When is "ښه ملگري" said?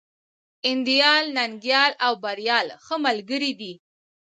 2.85-3.51